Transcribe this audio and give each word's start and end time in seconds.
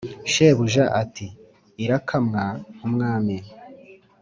shebuja 0.31 0.83
ati: 1.01 1.27
“irakamwa 1.83 2.43
nk’umwami” 2.75 3.37